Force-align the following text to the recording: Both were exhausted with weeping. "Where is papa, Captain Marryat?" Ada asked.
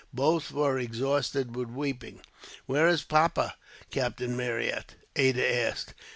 Both 0.15 0.51
were 0.51 0.79
exhausted 0.79 1.55
with 1.55 1.69
weeping. 1.69 2.21
"Where 2.65 2.87
is 2.87 3.03
papa, 3.03 3.55
Captain 3.91 4.35
Marryat?" 4.35 4.95
Ada 5.15 5.65
asked. 5.67 5.93